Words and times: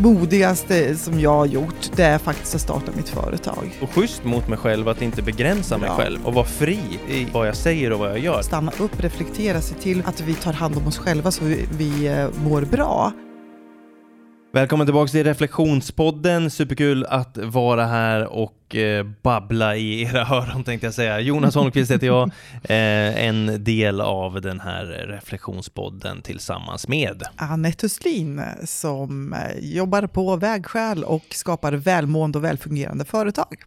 modigaste 0.00 0.96
som 0.96 1.20
jag 1.20 1.30
har 1.36 1.46
gjort, 1.46 1.90
det 1.96 2.04
är 2.04 2.18
faktiskt 2.18 2.54
att 2.54 2.60
starta 2.60 2.92
mitt 2.96 3.08
företag. 3.08 3.78
Och 3.82 3.90
schysst 3.90 4.24
mot 4.24 4.48
mig 4.48 4.58
själv 4.58 4.88
att 4.88 5.02
inte 5.02 5.22
begränsa 5.22 5.78
mig 5.78 5.88
Ja. 5.88 5.96
själv 5.96 6.26
och 6.26 6.34
vara 6.34 6.44
fri 6.46 6.78
i 7.08 7.26
vad 7.32 7.48
jag 7.48 7.56
säger 7.56 7.92
och 7.92 7.98
vad 7.98 8.10
jag 8.10 8.18
gör. 8.18 8.42
Stanna 8.42 8.72
upp, 8.78 9.00
reflektera, 9.00 9.60
se 9.60 9.74
till 9.74 10.02
att 10.06 10.20
vi 10.20 10.34
tar 10.34 10.52
hand 10.52 10.76
om 10.76 10.86
oss 10.86 10.98
själva 10.98 11.30
så 11.30 11.44
vi, 11.44 11.66
vi 11.78 12.06
eh, 12.06 12.26
mår 12.44 12.62
bra. 12.62 13.12
Välkommen 14.52 14.86
tillbaka 14.86 15.10
till 15.10 15.24
Reflektionspodden. 15.24 16.50
Superkul 16.50 17.04
att 17.04 17.36
vara 17.36 17.86
här 17.86 18.26
och 18.26 18.74
eh, 18.76 19.06
babbla 19.22 19.76
i 19.76 20.02
era 20.02 20.20
öron 20.36 20.64
tänkte 20.64 20.86
jag 20.86 20.94
säga. 20.94 21.20
Jonas 21.20 21.54
Holmqvist 21.54 21.90
heter 21.90 22.06
jag, 22.06 22.22
eh, 22.62 23.26
en 23.26 23.64
del 23.64 24.00
av 24.00 24.40
den 24.40 24.60
här 24.60 24.84
Reflektionspodden 24.84 26.22
tillsammans 26.22 26.88
med 26.88 27.22
Anette 27.36 27.86
Östlin 27.86 28.42
som 28.64 29.32
eh, 29.32 29.38
jobbar 29.60 30.06
på 30.06 30.36
vägskäl 30.36 31.04
och 31.04 31.26
skapar 31.30 31.72
välmående 31.72 32.38
och 32.38 32.44
välfungerande 32.44 33.04
företag. 33.04 33.62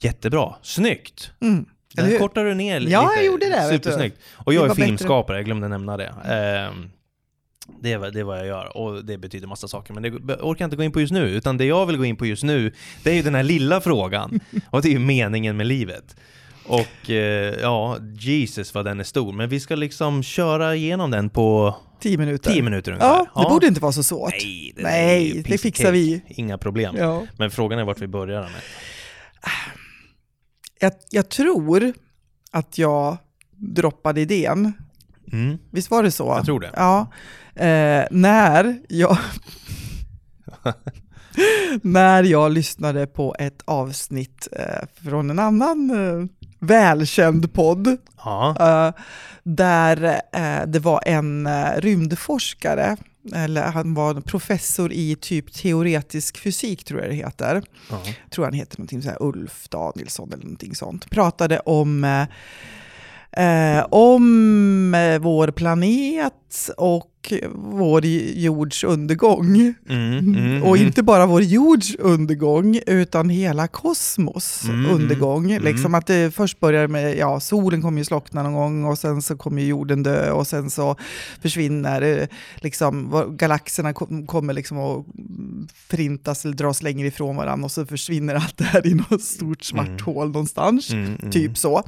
Jättebra, 0.00 0.54
snyggt! 0.62 1.30
Mm. 1.40 1.64
Där 1.94 2.18
kortar 2.18 2.44
du 2.44 2.54
ner 2.54 2.80
lite. 2.80 2.92
Ja, 2.92 3.12
jag 3.16 3.24
gjorde 3.24 3.46
det. 3.46 3.68
Supersnyggt. 3.68 4.18
Och 4.34 4.54
jag 4.54 4.70
är 4.70 4.74
filmskapare, 4.74 5.36
jag 5.36 5.44
glömde 5.44 5.68
nämna 5.68 5.96
det. 5.96 6.14
Ehm, 6.24 6.90
det 7.80 7.92
är, 7.92 8.10
det 8.10 8.20
är 8.20 8.24
vad 8.24 8.38
jag 8.38 8.46
gör 8.46 8.76
och 8.76 9.04
det 9.04 9.18
betyder 9.18 9.46
massa 9.46 9.68
saker 9.68 9.94
men 9.94 10.02
det 10.02 10.08
jag 10.08 10.44
orkar 10.46 10.64
inte 10.64 10.76
gå 10.76 10.82
in 10.82 10.92
på 10.92 11.00
just 11.00 11.12
nu 11.12 11.30
utan 11.30 11.56
det 11.56 11.64
jag 11.64 11.86
vill 11.86 11.96
gå 11.96 12.04
in 12.04 12.16
på 12.16 12.26
just 12.26 12.42
nu 12.42 12.72
det 13.02 13.10
är 13.10 13.14
ju 13.14 13.22
den 13.22 13.34
här 13.34 13.42
lilla 13.42 13.80
frågan 13.80 14.40
och 14.70 14.82
det 14.82 14.88
är 14.88 14.92
ju 14.92 14.98
meningen 14.98 15.56
med 15.56 15.66
livet. 15.66 16.16
Och 16.66 17.10
eh, 17.10 17.54
ja, 17.60 17.98
Jesus 18.18 18.74
vad 18.74 18.84
den 18.84 19.00
är 19.00 19.04
stor 19.04 19.32
men 19.32 19.48
vi 19.48 19.60
ska 19.60 19.74
liksom 19.74 20.22
köra 20.22 20.76
igenom 20.76 21.10
den 21.10 21.30
på 21.30 21.76
Tio 22.00 22.18
minuter. 22.18 22.50
10 22.50 22.62
minuter 22.62 22.92
ungefär. 22.92 23.26
Ja, 23.34 23.42
det 23.42 23.48
borde 23.48 23.66
inte 23.66 23.80
vara 23.80 23.92
så 23.92 24.02
svårt. 24.02 24.30
Nej, 24.30 24.72
det, 24.76 24.82
Nej, 24.82 25.42
det 25.48 25.58
fixar 25.58 25.92
vi. 25.92 26.22
Inga 26.28 26.58
problem. 26.58 26.96
Ja. 26.98 27.26
Men 27.38 27.50
frågan 27.50 27.78
är 27.78 27.84
vart 27.84 28.00
vi 28.00 28.06
börjar 28.06 28.42
med. 28.42 28.60
Jag, 30.80 30.92
jag 31.10 31.28
tror 31.28 31.92
att 32.50 32.78
jag 32.78 33.16
droppade 33.50 34.20
idén. 34.20 34.72
Mm, 35.32 35.58
Visst 35.70 35.90
var 35.90 36.02
det 36.02 36.10
så? 36.10 36.24
jag 36.36 36.44
tror 36.44 36.60
det. 36.60 36.70
Ja. 36.76 37.06
Eh, 37.54 38.04
när 38.10 38.78
jag... 38.88 39.18
när 41.82 42.22
jag 42.22 42.52
lyssnade 42.52 43.06
på 43.06 43.34
ett 43.38 43.62
avsnitt 43.64 44.48
eh, 44.52 44.86
från 45.08 45.30
en 45.30 45.38
annan 45.38 45.90
eh, 45.90 46.26
välkänd 46.58 47.52
podd 47.52 47.96
Ja, 48.24 48.56
eh, 48.60 49.02
där 49.42 50.20
eh, 50.32 50.66
det 50.66 50.78
var 50.78 51.02
en 51.06 51.46
eh, 51.46 51.70
rymdforskare, 51.76 52.96
eller 53.34 53.62
han 53.62 53.94
var 53.94 54.20
professor 54.20 54.92
i 54.92 55.16
typ 55.16 55.52
teoretisk 55.54 56.38
fysik 56.38 56.84
tror 56.84 57.00
jag 57.00 57.10
det 57.10 57.14
heter. 57.16 57.62
ja. 57.90 57.98
tror 58.30 58.44
han 58.44 58.54
heter 58.54 58.78
någonting 58.78 59.02
så 59.02 59.08
här 59.08 59.22
Ulf 59.22 59.68
Danielsson 59.68 60.32
eller 60.32 60.44
någonting 60.44 60.74
sånt. 60.74 61.10
Pratade 61.10 61.58
om 61.58 62.26
eh, 63.36 63.86
om 63.90 64.94
eh, 64.94 65.18
vår 65.18 65.48
planet 65.50 66.32
och 66.76 67.10
vår 67.54 68.04
jords 68.34 68.84
undergång. 68.84 69.56
Mm, 69.88 70.18
mm, 70.36 70.62
Och 70.62 70.76
mm. 70.76 70.86
inte 70.86 71.02
bara 71.02 71.26
vår 71.26 71.42
jords 71.42 71.94
undergång, 71.98 72.80
utan 72.86 73.28
hela 73.28 73.68
kosmos 73.68 74.64
Mm, 74.68 74.90
undergång. 74.90 75.50
mm, 75.50 75.62
Liksom 75.64 75.84
mm. 75.86 75.94
att 75.94 76.06
det 76.06 76.34
först 76.34 76.60
börjar 76.60 76.86
med, 76.88 77.16
ja, 77.18 77.40
solen 77.40 77.82
kommer 77.82 77.98
ju 77.98 78.04
slockna 78.04 78.42
någon 78.42 78.52
gång 78.54 78.84
och 78.84 78.98
sen 78.98 79.22
så 79.22 79.36
kommer 79.36 79.62
jorden 79.62 80.02
dö 80.02 80.30
och 80.30 80.46
sen 80.46 80.70
så 80.70 80.96
försvinner, 81.42 82.02
eh, 82.02 82.26
liksom, 82.56 83.10
galaxerna 83.38 83.92
kom- 83.92 84.26
kommer 84.26 84.52
liksom 84.54 84.78
att 84.78 85.04
förintas 85.74 86.44
eller 86.44 86.54
dras 86.54 86.82
längre 86.82 87.06
ifrån 87.06 87.36
varandra 87.36 87.64
och 87.64 87.70
så 87.70 87.86
försvinner 87.86 88.34
allt 88.34 88.58
det 88.58 88.64
här 88.64 88.86
i 88.86 88.94
något 88.94 89.22
stort 89.22 89.62
svart 89.64 89.86
Mm. 89.88 90.04
hål 90.04 90.26
någonstans. 90.26 90.90
Mm, 90.90 91.04
mm. 91.16 91.30
Typ 91.30 91.58
så. 91.58 91.82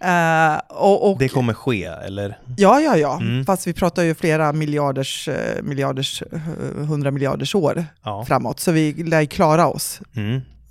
Eh, 0.00 0.56
och, 0.68 1.10
och, 1.12 1.18
Det 1.18 1.28
kommer 1.28 1.54
ske, 1.54 1.84
eller? 1.84 2.38
Ja, 2.56 2.80
ja, 2.80 2.96
ja. 2.96 3.20
Mm. 3.20 3.44
Fast 3.44 3.66
vi 3.66 3.72
pratar 3.72 4.02
ju 4.02 4.14
flera 4.14 4.52
miljarders, 4.52 5.28
eh, 5.28 5.62
miljarders, 5.62 6.22
eh, 6.32 6.38
hundra 6.86 7.10
miljarders 7.10 7.54
år 7.54 7.84
Ja. 8.04 8.24
framåt. 8.24 8.60
Så 8.60 8.72
vi 8.72 8.92
lär 8.92 9.24
klara 9.24 9.66
oss. 9.68 10.00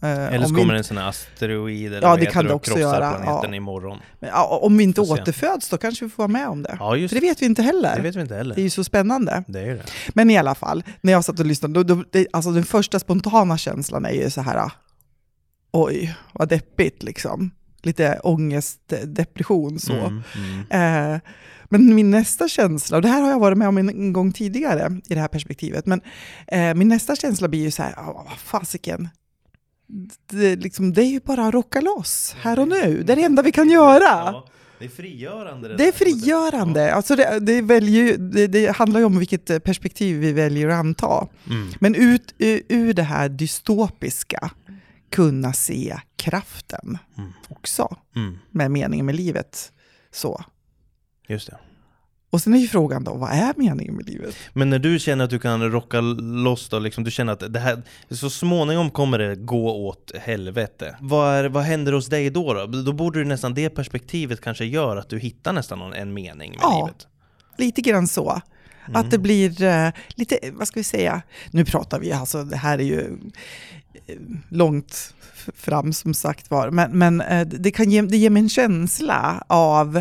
Eh, 0.04 0.34
Eller 0.34 0.46
så 0.46 0.56
kommer 0.56 0.62
inte- 0.62 0.76
en 0.76 0.84
sån 0.84 0.98
här 0.98 1.10
asteroid 1.10 1.94
eller 1.94 2.08
Ja, 2.08 2.16
det 2.16 2.26
kan 2.26 2.46
det 2.46 2.54
också 2.54 2.72
krossar 2.72 2.82
göra, 2.82 3.14
planeten 3.14 3.52
ja. 3.52 3.56
imorgon. 3.58 3.98
Men, 4.20 4.30
ja, 4.30 4.60
om 4.62 4.78
vi 4.78 4.84
inte 4.84 5.02
återföds 5.02 5.70
då 5.70 5.78
kanske 5.78 6.06
vi 6.06 6.12
får 6.12 6.24
vara 6.24 6.28
med 6.28 6.48
om 6.48 6.64
det. 6.64 6.78
Ja, 6.80 6.96
just 6.96 7.14
För 7.14 7.22
det 7.22 7.28
vet 7.28 7.42
vi 7.42 7.46
inte 7.46 7.62
heller. 7.62 7.96
Det 7.96 8.02
vet 8.02 8.16
vi 8.16 8.22
inte 8.22 8.36
heller. 8.36 8.56
Det 8.56 8.62
är 8.62 8.64
ju 8.64 8.70
så 8.70 8.84
spännande. 8.84 9.44
Det 9.48 9.60
är 9.60 9.74
det. 9.74 9.84
Men 10.10 10.30
i 10.30 10.38
alla 10.38 10.56
fall, 10.56 10.84
när 11.02 11.14
jag 11.14 11.26
satt 11.26 11.40
och 11.40 11.46
lyssnade, 11.46 11.84
då, 11.84 11.96
då, 11.96 12.04
det, 12.12 12.28
alltså 12.34 12.52
den 12.52 12.64
första 12.64 13.00
spontana 13.00 13.58
känslan 13.58 14.06
är 14.06 14.12
ju 14.12 14.30
så 14.30 14.42
här, 14.42 14.72
oj, 15.72 16.16
vad 16.34 16.50
deppigt 16.50 17.04
liksom. 17.04 17.52
Lite 17.84 18.20
ångest, 18.24 18.94
eh, 18.94 19.00
depression 19.00 19.80
så. 19.80 19.94
Mm, 19.94 20.24
mm. 20.70 21.14
Eh, 21.16 21.20
men 21.66 21.96
min 21.96 22.12
nästa 22.12 22.48
känsla, 22.48 22.98
och 22.98 23.02
det 23.02 23.08
här 23.08 23.22
har 23.22 23.30
jag 23.30 23.40
varit 23.40 23.58
med 23.58 23.68
om 23.68 23.78
en, 23.78 24.14
gång 24.14 24.32
tidigare 24.32 25.02
i 25.10 25.14
det 25.14 25.20
här 25.20 25.28
perspektivet, 25.28 25.86
men 25.86 26.02
eh, 26.48 26.74
min 26.74 26.88
nästa 26.88 27.16
känsla 27.16 27.48
blir 27.48 27.62
ju 27.62 27.72
så 27.72 27.84
här, 27.84 27.94
vad 27.98 28.26
fasiken, 28.38 29.10
det, 30.32 30.56
liksom, 30.56 30.94
det 30.94 31.02
är 31.02 31.10
ju 31.12 31.20
bara 31.20 31.48
att 31.48 31.54
rocka 31.54 31.82
loss 31.82 32.36
här 32.42 32.60
och 32.60 32.68
nu. 32.68 33.04
Det 33.04 33.14
är 33.14 33.18
det 33.18 33.24
enda 33.24 33.42
vi 33.42 33.52
kan 33.52 33.70
göra. 33.70 34.04
Ja, 34.04 34.48
det 34.80 34.86
är 34.86 34.90
frigörande. 34.90 35.68
Det 35.68 35.74
är 35.74 35.78
där. 35.78 35.92
frigörande. 35.92 36.94
Alltså 36.94 37.16
det, 37.16 37.40
det, 37.40 37.62
väljer, 37.62 38.18
det, 38.18 38.48
det 38.48 38.76
handlar 38.76 39.00
ju 39.00 39.06
om 39.06 39.20
vilket 39.20 39.50
eh, 39.50 39.60
perspektiv 39.60 40.20
vi 40.20 40.32
väljer 40.34 40.68
att 40.68 40.76
anta. 40.80 41.28
Mm. 41.50 41.68
Men 41.80 41.96
ut, 41.96 42.34
ur 42.38 42.94
det 42.94 43.04
här 43.04 43.30
dystopiska, 43.30 44.52
kunna 45.10 45.54
se 45.54 45.98
kraften 46.16 46.98
Mm. 47.18 47.32
också, 47.50 47.96
Mm. 48.16 48.38
med 48.52 48.72
meningen 48.72 49.06
med 49.06 49.16
livet. 49.16 49.72
Så. 50.12 50.44
Just 51.28 51.48
det. 51.50 51.58
Och 52.32 52.42
sen 52.42 52.54
är 52.54 52.58
ju 52.58 52.68
frågan 52.68 53.04
då, 53.04 53.14
vad 53.14 53.30
är 53.32 53.54
meningen 53.58 53.96
med 53.96 54.10
livet? 54.10 54.36
Men 54.54 54.70
när 54.70 54.80
du 54.80 55.00
känner 55.00 55.24
att 55.24 55.30
du 55.30 55.40
kan 55.40 55.72
rocka 55.72 56.02
loss 56.02 56.70
då, 56.70 56.80
liksom, 56.80 57.04
du 57.04 57.12
känner 57.12 57.34
att 57.34 57.54
det 57.54 57.60
här, 57.60 57.82
så 58.10 58.30
småningom 58.30 58.90
kommer 58.92 59.20
det 59.20 59.36
gå 59.36 59.88
åt 59.88 60.12
helvete. 60.22 60.96
Vad, 61.02 61.34
är, 61.36 61.50
vad 61.50 61.64
händer 61.64 61.94
hos 61.94 62.08
dig 62.08 62.30
då, 62.30 62.54
då? 62.54 62.66
Då 62.66 62.94
borde 62.94 63.20
du 63.20 63.26
nästan 63.26 63.54
det 63.54 63.70
perspektivet 63.70 64.42
kanske 64.42 64.66
gör 64.66 64.98
att 64.98 65.10
du 65.10 65.20
hittar 65.20 65.54
nästan 65.54 65.80
någon, 65.80 65.94
en 65.94 66.14
mening 66.14 66.52
med 66.52 66.60
Ja. 66.62 66.86
livet. 66.86 67.08
Lite 67.58 67.82
grann 67.82 68.08
så. 68.08 68.42
Att 68.94 69.12
det 69.12 69.18
blir 69.18 69.64
eh, 69.64 69.90
lite, 70.16 70.38
vad 70.54 70.68
ska 70.68 70.80
vi 70.80 70.84
säga, 70.84 71.22
nu 71.52 71.66
pratar 71.66 72.00
vi, 72.00 72.12
alltså 72.12 72.44
det 72.44 72.58
här 72.58 72.80
är 72.80 72.84
ju 72.84 73.00
eh, 74.08 74.16
långt 74.50 75.14
fram 75.56 75.94
som 75.94 76.14
sagt 76.14 76.52
var, 76.52 76.70
men, 76.70 76.92
men 77.00 77.22
eh, 77.22 77.48
det, 77.48 77.72
kan 77.72 77.92
ge, 77.92 78.02
det 78.02 78.18
ger 78.18 78.30
mig 78.30 78.42
en 78.44 78.50
känsla 78.50 79.44
av, 79.48 79.98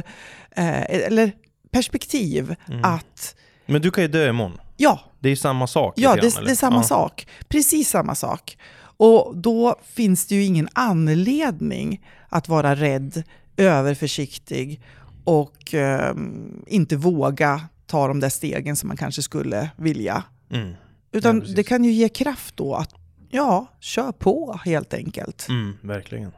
eh, 0.50 0.82
eller 0.90 1.32
perspektiv, 1.70 2.54
Mm. 2.68 2.84
att 2.84 3.34
Men 3.66 3.82
du 3.82 3.90
kan 3.90 4.04
ju 4.04 4.08
dö 4.08 4.28
imorgon. 4.28 4.60
ja, 4.76 5.00
Det 5.20 5.28
är 5.28 5.30
ju 5.30 5.36
samma 5.36 5.66
sak. 5.66 5.94
Ja, 5.96 6.14
det, 6.14 6.20
grann, 6.34 6.44
det 6.44 6.50
är 6.50 6.54
samma 6.54 6.76
Ja. 6.76 6.82
sak. 6.82 7.26
Precis 7.48 7.88
samma 7.90 8.14
sak. 8.14 8.58
Och 8.96 9.36
då 9.36 9.76
finns 9.84 10.26
det 10.26 10.34
ju 10.34 10.44
ingen 10.44 10.68
anledning 10.72 12.06
att 12.28 12.48
vara 12.48 12.74
rädd, 12.74 13.22
överförsiktig 13.56 14.80
och 15.24 15.74
ehm, 15.74 16.64
inte 16.66 16.96
våga 16.96 17.60
ta 17.86 18.08
de 18.08 18.20
där 18.20 18.28
stegen 18.28 18.76
som 18.76 18.88
man 18.88 18.96
kanske 18.96 19.22
skulle 19.22 19.70
vilja. 19.76 20.22
Mm. 20.50 20.74
Utan 21.12 21.42
Ja, 21.46 21.52
det 21.56 21.62
kan 21.62 21.84
ju 21.84 21.92
ge 21.92 22.08
kraft 22.08 22.56
då 22.56 22.74
att, 22.74 22.94
ja, 23.30 23.66
kör 23.80 24.12
på 24.12 24.60
helt 24.64 24.94
enkelt. 24.94 25.46
Mm, 25.48 25.76
verkligen. 25.82 26.32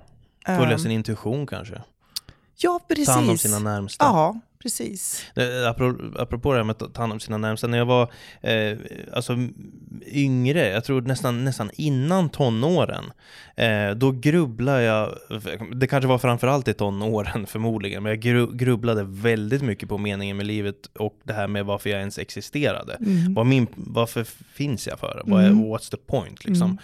Följa 0.46 0.72
Ehm, 0.72 0.78
sin 0.78 0.90
intuition 0.90 1.46
kanske. 1.46 1.82
Ja, 2.62 2.80
precis. 2.88 3.06
Ta 3.06 3.12
hand 3.12 3.30
om 3.30 3.38
sina 3.38 3.58
närmsta. 3.58 4.04
Ja, 4.04 4.40
precis. 4.62 5.26
Eh, 5.36 5.70
Apropå, 6.18 6.52
det 6.52 6.58
här 6.58 6.64
med 6.64 6.82
att 6.82 6.94
ta 6.94 7.02
hand 7.02 7.12
om 7.12 7.20
sina 7.20 7.38
närmsta, 7.38 7.66
när 7.66 7.78
jag 7.78 7.86
var 7.86 8.12
eh, 8.40 8.78
alltså, 9.12 9.36
yngre, 10.06 10.68
jag 10.68 10.84
tror 10.84 11.00
nästan, 11.00 11.44
nästan 11.44 11.70
innan 11.74 12.28
tonåren, 12.28 13.04
eh, 13.56 13.90
då 13.90 14.10
grubblade 14.10 14.82
jag, 14.82 15.18
det 15.74 15.86
kanske 15.86 16.08
var 16.08 16.18
framförallt 16.18 16.68
i 16.68 16.74
tonåren 16.74 17.46
förmodligen, 17.46 18.02
men 18.02 18.10
jag 18.10 18.20
gru, 18.20 18.56
grubblade 18.56 19.04
väldigt 19.04 19.62
mycket 19.62 19.88
på 19.88 19.98
meningen 19.98 20.36
med 20.36 20.46
livet 20.46 20.76
och 20.98 21.20
det 21.24 21.32
här 21.32 21.48
med 21.48 21.66
varför 21.66 21.90
jag 21.90 22.00
ens 22.00 22.18
existerade. 22.18 22.94
Mm. 22.94 23.34
Vad 23.34 23.46
min, 23.46 23.66
varför 23.74 24.26
finns 24.54 24.86
jag 24.86 24.98
för? 24.98 25.22
Mm. 25.26 25.64
what's 25.64 25.90
the 25.90 25.96
point 25.96 26.44
liksom? 26.44 26.78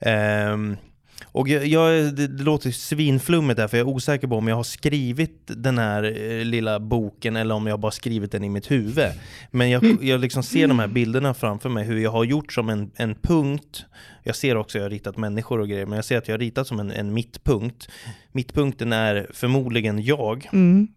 Ehm, 0.00 0.76
och 1.24 1.48
jag, 1.48 1.66
jag, 1.66 2.14
det, 2.14 2.26
det 2.26 2.42
låter 2.42 2.70
svinflummigt 2.70 3.56
där, 3.56 3.68
för 3.68 3.76
jag 3.76 3.88
är 3.88 3.92
osäker 3.92 4.28
på 4.28 4.36
om 4.36 4.48
jag 4.48 4.56
har 4.56 4.62
skrivit 4.62 5.40
den 5.46 5.78
här 5.78 6.02
eh, 6.02 6.44
lilla 6.44 6.80
boken 6.80 7.36
eller 7.36 7.54
om 7.54 7.66
jag 7.66 7.80
bara 7.80 7.92
skrivit 7.92 8.32
den 8.32 8.44
i 8.44 8.48
mitt 8.48 8.70
huvud. 8.70 9.06
Men 9.50 9.70
jag, 9.70 9.98
jag 10.02 10.20
liksom 10.20 10.42
ser 10.42 10.68
de 10.68 10.78
här 10.78 10.88
bilderna 10.88 11.34
framför 11.34 11.68
mig, 11.68 11.84
hur 11.84 11.98
jag 11.98 12.10
har 12.10 12.24
gjort 12.24 12.52
som 12.52 12.68
en, 12.68 12.90
en 12.96 13.14
punkt. 13.14 13.84
Jag 14.22 14.36
ser 14.36 14.56
också 14.56 14.78
att 14.78 14.80
jag 14.80 14.84
har 14.84 14.90
ritat 14.90 15.16
människor 15.16 15.60
och 15.60 15.68
grejer, 15.68 15.86
men 15.86 15.96
jag 15.96 16.04
ser 16.04 16.18
att 16.18 16.28
jag 16.28 16.34
har 16.34 16.38
ritat 16.38 16.66
som 16.66 16.80
en, 16.80 16.90
en 16.90 17.14
mittpunkt. 17.14 17.88
Mittpunkten 18.32 18.92
är 18.92 19.26
förmodligen 19.32 20.02
jag, 20.02 20.48
Mm. 20.52 20.88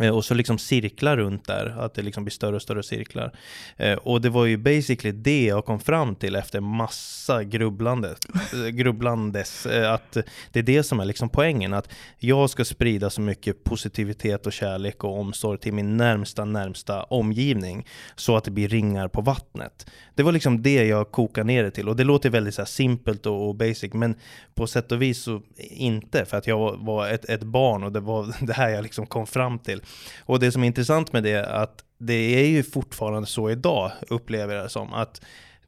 Eh, 0.00 0.16
och 0.16 0.24
så 0.24 0.34
liksom 0.34 0.58
cirklar 0.58 1.16
runt 1.16 1.46
där, 1.46 1.76
att 1.78 1.94
det 1.94 2.02
liksom 2.02 2.24
blir 2.24 2.32
större 2.32 2.56
och 2.56 2.62
större 2.62 2.82
cirklar. 2.82 3.32
Eh, 3.76 3.94
och 3.94 4.20
det 4.20 4.30
var 4.30 4.44
ju 4.44 4.56
basically 4.56 5.12
det 5.12 5.44
jag 5.44 5.64
kom 5.64 5.80
fram 5.80 6.14
till 6.14 6.36
efter 6.36 6.60
massa 6.60 7.44
grubblande, 7.44 8.14
eh, 8.52 8.68
grubblandes. 8.68 9.66
Eh, 9.66 9.92
att 9.92 10.16
det 10.52 10.58
är 10.58 10.62
det 10.62 10.82
som 10.82 11.00
är 11.00 11.04
liksom 11.04 11.28
poängen, 11.28 11.74
att 11.74 11.88
jag 12.18 12.50
ska 12.50 12.64
sprida 12.64 13.10
så 13.10 13.20
mycket 13.20 13.64
positivitet 13.64 14.46
och 14.46 14.52
kärlek 14.52 15.04
och 15.04 15.18
omsorg 15.18 15.58
till 15.58 15.72
min 15.72 15.96
närmsta, 15.96 16.44
närmsta 16.44 17.02
omgivning. 17.02 17.86
Så 18.16 18.36
att 18.36 18.44
det 18.44 18.50
blir 18.50 18.68
ringar 18.68 19.08
på 19.08 19.20
vattnet. 19.20 19.86
Det 20.14 20.22
var 20.22 20.32
liksom 20.32 20.62
det 20.62 20.84
jag 20.84 21.10
kokade 21.10 21.46
ner 21.46 21.64
det 21.64 21.70
till. 21.70 21.88
Och 21.88 21.96
det 21.96 22.04
låter 22.04 22.30
väldigt 22.30 22.54
så 22.54 22.60
här 22.60 22.66
simpelt 22.66 23.26
och, 23.26 23.48
och 23.48 23.54
basic, 23.54 23.92
men 23.92 24.14
på 24.54 24.66
sätt 24.66 24.92
och 24.92 25.02
vis 25.02 25.22
så 25.22 25.42
inte. 25.70 26.24
För 26.24 26.36
att 26.36 26.46
jag 26.46 26.84
var 26.84 27.08
ett, 27.08 27.24
ett 27.24 27.42
barn 27.42 27.82
och 27.82 27.92
det 27.92 28.00
var 28.00 28.34
det 28.46 28.52
här 28.52 28.68
jag 28.68 28.82
liksom 28.82 29.06
kom 29.06 29.26
fram 29.26 29.58
till. 29.58 29.80
Och 30.20 30.40
det 30.40 30.52
som 30.52 30.62
är 30.62 30.66
intressant 30.66 31.12
med 31.12 31.22
det 31.22 31.32
är 31.32 31.62
att 31.62 31.84
det 31.98 32.14
är 32.14 32.46
ju 32.46 32.62
fortfarande 32.62 33.26
så 33.26 33.50
idag, 33.50 33.92
upplever 34.08 34.54
jag 34.54 34.64
det 34.64 34.68
som, 34.68 34.92
att 34.92 35.20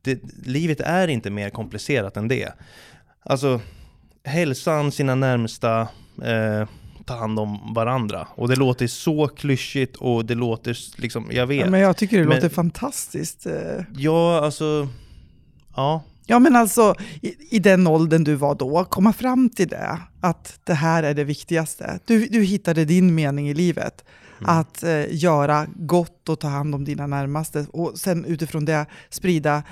det, 0.02 0.20
livet 0.46 0.80
är 0.80 1.08
inte 1.08 1.30
mer 1.30 1.50
komplicerat 1.50 2.16
än 2.16 2.28
det. 2.28 2.52
Alltså, 3.22 3.60
hälsan, 4.24 4.92
sina 4.92 5.14
närmsta, 5.14 5.80
eh, 6.22 6.68
ta 7.04 7.16
hand 7.16 7.38
om 7.38 7.74
varandra. 7.74 8.28
Och 8.34 8.48
det 8.48 8.56
låter 8.56 8.86
så 8.86 9.28
klyschigt 9.28 9.96
och 9.96 10.24
det 10.24 10.34
låter 10.34 10.76
liksom, 11.00 11.28
jag 11.30 11.46
vet. 11.46 11.60
Ja, 11.60 11.70
men 11.70 11.80
jag 11.80 11.96
tycker 11.96 12.18
det 12.18 12.24
men, 12.24 12.34
låter 12.34 12.48
fantastiskt. 12.48 13.46
Eh. 13.46 13.84
Ja, 13.96 14.44
alltså, 14.44 14.88
ja. 15.76 16.02
Ja 16.26 16.38
men 16.38 16.56
alltså 16.56 16.94
i, 17.22 17.56
i, 17.56 17.58
den 17.58 17.86
åldern 17.86 18.24
du 18.24 18.34
var 18.34 18.54
då, 18.54 18.84
komma 18.84 19.12
fram 19.12 19.50
till 19.50 19.68
det, 19.68 19.98
att 20.20 20.60
det 20.64 20.74
här 20.74 21.02
är 21.02 21.14
det 21.14 21.24
viktigaste. 21.24 22.00
Du, 22.04 22.26
du 22.26 22.42
hittade 22.42 22.84
din 22.84 23.14
mening 23.14 23.48
i 23.48 23.54
livet. 23.54 24.04
Mm. 24.38 24.58
Att 24.58 24.82
eh, 24.82 25.14
göra 25.14 25.66
gott 25.76 26.28
och 26.28 26.40
ta 26.40 26.48
hand 26.48 26.74
om 26.74 26.84
dina 26.84 27.06
närmaste 27.06 27.66
och 27.72 27.98
sen 27.98 28.24
utifrån 28.24 28.64
det 28.64 28.86
sprida 29.10 29.62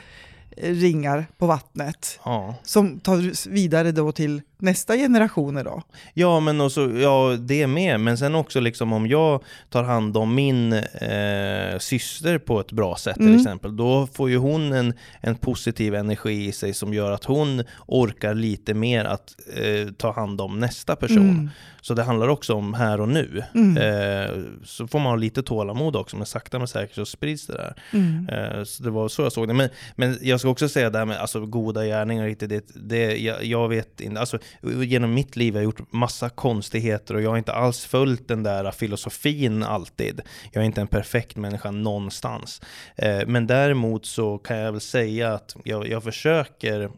eh, 0.56 0.70
ringar 0.74 1.26
på 1.38 1.46
vattnet. 1.46 2.20
Ja. 2.24 2.54
Som 2.62 3.00
tar 3.00 3.48
vidare 3.50 3.92
då 3.92 4.12
till 4.12 4.42
nästa 4.64 4.96
generationer 4.96 5.64
då? 5.64 5.82
Ja, 6.14 6.40
men 6.40 6.60
också, 6.60 6.90
ja, 6.90 7.36
det 7.40 7.66
med. 7.66 8.00
Men 8.00 8.18
sen 8.18 8.34
också 8.34 8.60
liksom 8.60 8.92
om 8.92 9.06
jag 9.06 9.42
tar 9.70 9.82
hand 9.82 10.16
om 10.16 10.34
min 10.34 10.72
eh, 10.72 11.78
syster 11.78 12.38
på 12.38 12.60
ett 12.60 12.72
bra 12.72 12.96
sätt 12.96 13.14
till 13.14 13.26
mm. 13.26 13.38
exempel, 13.38 13.76
då 13.76 14.06
får 14.06 14.30
ju 14.30 14.36
hon 14.36 14.72
en, 14.72 14.94
en 15.20 15.36
positiv 15.36 15.94
energi 15.94 16.46
i 16.46 16.52
sig 16.52 16.74
som 16.74 16.94
gör 16.94 17.12
att 17.12 17.24
hon 17.24 17.62
orkar 17.86 18.34
lite 18.34 18.74
mer 18.74 19.04
att 19.04 19.34
eh, 19.56 19.92
ta 19.92 20.12
hand 20.12 20.40
om 20.40 20.60
nästa 20.60 20.96
person. 20.96 21.30
Mm. 21.30 21.50
Så 21.84 21.94
det 21.94 22.02
handlar 22.02 22.28
också 22.28 22.54
om 22.54 22.74
här 22.74 23.00
och 23.00 23.08
nu. 23.08 23.42
Mm. 23.54 23.76
Eh, 23.76 24.44
så 24.64 24.86
får 24.86 24.98
man 24.98 25.06
ha 25.06 25.16
lite 25.16 25.42
tålamod 25.42 25.96
också, 25.96 26.16
men 26.16 26.26
sakta 26.26 26.58
men 26.58 26.68
säkert 26.68 26.94
så 26.94 27.06
sprids 27.06 27.46
det 27.46 27.52
där. 27.52 27.74
Mm. 27.92 28.28
Eh, 28.28 28.64
så 28.64 28.82
det 28.82 28.90
var 28.90 29.08
så 29.08 29.22
jag 29.22 29.32
såg 29.32 29.48
det. 29.48 29.54
Men, 29.54 29.68
men 29.96 30.18
jag 30.22 30.40
ska 30.40 30.48
också 30.48 30.68
säga 30.68 30.90
det 30.90 30.98
här 30.98 31.04
med 31.04 31.18
alltså, 31.18 31.46
goda 31.46 31.84
gärningar, 31.84 32.36
det, 32.38 32.64
det, 32.74 33.16
jag, 33.16 33.44
jag 33.44 33.68
vet 33.68 34.00
inte, 34.00 34.20
alltså, 34.20 34.38
genom 34.62 35.14
mitt 35.14 35.36
liv 35.36 35.54
har 35.54 35.60
jag 35.60 35.64
gjort 35.64 35.92
massa 35.92 36.28
konstigheter 36.28 37.14
och 37.14 37.22
jag 37.22 37.30
har 37.30 37.38
inte 37.38 37.52
alls 37.52 37.84
följt 37.84 38.28
den 38.28 38.42
där 38.42 38.70
filosofin 38.70 39.62
alltid. 39.62 40.20
Jag 40.52 40.62
är 40.62 40.66
inte 40.66 40.80
en 40.80 40.86
perfekt 40.86 41.36
människa 41.36 41.70
någonstans. 41.70 42.60
Eh, 42.96 43.26
men 43.26 43.46
däremot 43.46 44.06
så 44.06 44.38
kan 44.38 44.56
jag 44.56 44.72
väl 44.72 44.80
säga 44.80 45.34
att 45.34 45.56
jag, 45.64 45.88
jag 45.88 46.02
försöker 46.02 46.90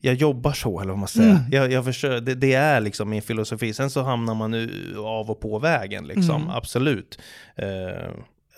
jag 0.00 0.14
jobbar 0.14 0.52
så, 0.52 0.80
eller 0.80 0.90
vad 0.90 0.98
man 0.98 1.08
säger. 1.08 1.30
Mm. 1.30 1.42
Jag, 1.50 1.72
jag 1.72 1.84
försöker, 1.84 2.20
det, 2.20 2.34
det, 2.34 2.54
är 2.54 2.80
liksom 2.80 3.10
min 3.10 3.22
filosofi. 3.22 3.74
Sen 3.74 3.90
så 3.90 4.02
hamnar 4.02 4.34
man 4.34 4.50
nu 4.50 4.94
av 4.98 5.30
och 5.30 5.40
på 5.40 5.58
vägen, 5.58 6.06
liksom. 6.06 6.42
Mm. 6.42 6.50
absolut. 6.50 7.18
Eh, 7.56 8.04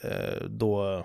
eh, 0.02 0.43
då 0.48 1.05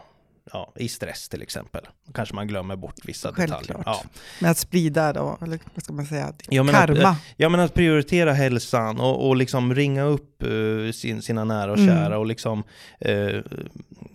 ja, 0.54 0.74
i 0.76 0.90
stress 0.90 1.30
till 1.30 1.42
exempel. 1.42 1.88
Kanske 2.14 2.36
man 2.36 2.48
glömmer 2.48 2.76
bort 2.76 2.96
vissa 3.06 3.34
Självklart. 3.34 3.62
detaljer. 3.68 3.84
Ja. 3.86 4.04
Men 4.42 4.52
att 4.52 4.58
sprida 4.58 5.14
då, 5.14 5.38
eller 5.42 5.60
vad 5.74 5.84
ska 5.84 5.94
man 5.94 6.06
säga, 6.06 6.34
ja, 6.50 6.64
karma? 6.68 7.10
Att, 7.10 7.18
ja 7.36 7.50
men 7.50 7.60
att 7.60 7.74
prioritera 7.74 8.34
hälsan 8.34 9.00
och, 9.00 9.28
och 9.28 9.36
liksom 9.36 9.76
ringa 9.76 10.04
upp 10.04 10.37
uh, 10.44 10.92
sin, 10.92 11.22
sina 11.22 11.44
nära 11.44 11.72
och 11.72 11.78
mm. 11.78 11.90
kära 11.90 12.06
mm. 12.06 12.20
och 12.20 12.26
liksom 12.26 12.64
uh, 13.08 13.42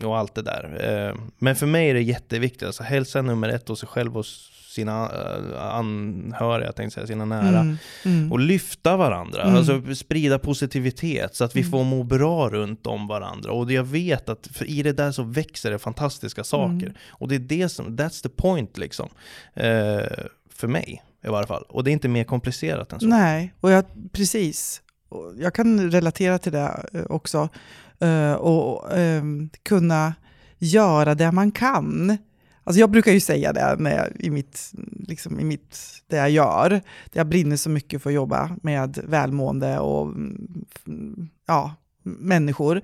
och 0.05 0.19
allt 0.19 0.35
det 0.35 0.43
där. 0.43 0.65
Uh, 1.11 1.21
men 1.39 1.57
för 1.57 1.67
mig 1.67 1.91
är 1.91 1.95
det 1.95 2.03
jätteviktigt, 2.03 2.63
alltså 2.63 2.83
hälsa 2.83 3.23
nummer 3.23 3.49
ett 3.49 3.69
hos 3.69 3.81
sig 3.81 3.89
själv 3.89 4.19
och 4.19 4.25
sina 4.73 5.05
eh, 5.05 5.63
anhöriga, 5.63 6.73
tänkte 6.73 6.95
säga, 6.95 7.07
sina 7.07 7.25
nära. 7.25 7.61
Mm, 7.61 7.77
mm. 8.05 8.33
Och 8.33 8.41
lyfta 8.41 8.97
varandra, 8.97 9.43
mm. 9.43 9.57
alltså 9.57 9.95
sprida 9.95 10.39
positivitet 10.39 11.35
så 11.35 11.45
att 11.45 11.57
vi 11.57 11.61
mm. 11.61 11.71
får 11.71 11.85
må 11.85 12.03
bra 12.03 12.49
runt 12.49 12.87
om 12.87 13.07
varandra. 13.07 13.53
Och 13.53 13.73
jag 13.73 13.85
vet 13.85 14.29
att 14.29 14.63
i 14.63 14.83
det 14.83 14.93
där 14.93 15.13
så 15.13 15.23
växer 15.23 15.71
det 15.71 15.79
fantastiska 15.79 16.45
saker. 16.45 16.87
Mm. 16.87 16.93
Och 17.09 17.29
det 17.29 17.35
är 17.35 17.39
det 17.39 17.69
som, 17.69 17.97
that's 17.97 18.23
the 18.23 18.29
point 18.29 18.79
liksom. 18.79 19.09
Eh, 19.55 20.03
för 20.55 20.69
mig 20.69 21.03
i 21.25 21.29
varje 21.29 21.47
fall. 21.47 21.65
Och 21.69 21.85
det 21.85 21.91
är 21.91 21.93
inte 21.93 22.09
mer 22.09 22.25
komplicerat 22.25 22.93
än 22.93 23.01
så. 23.01 23.07
Nej, 23.07 23.55
och 23.61 23.71
jag, 23.71 23.85
precis. 24.13 24.83
Jag 25.39 25.55
kan 25.55 25.91
relatera 25.91 26.39
till 26.39 26.53
det 26.53 26.87
eh, 26.93 27.03
också. 27.09 27.49
Uh, 28.05 28.33
och 28.33 28.99
ehm, 28.99 29.51
kunna 29.63 30.15
göra 30.59 31.15
det 31.15 31.33
man 31.33 31.51
kan 31.51 32.19
Alltså 32.65 32.81
jag 32.81 32.91
brukar 32.91 33.13
ju 33.13 33.21
säga 33.21 33.53
det 33.53 33.77
när 33.79 33.97
jag, 33.97 34.09
i, 34.19 34.31
mitt, 34.31 34.73
liksom 35.09 35.41
i 35.41 35.45
mitt, 35.45 35.79
det 36.07 36.17
jag 36.17 36.31
gör. 36.31 36.81
Jag 37.13 37.27
brinner 37.27 37.57
så 37.57 37.71
mycket 37.71 38.03
för 38.03 38.11
att 38.11 38.15
jobba 38.15 38.57
med 38.63 38.99
välmående 39.05 39.79
och 39.79 40.07
mm, 40.07 41.29
ja, 41.47 41.75
människor. 42.03 42.77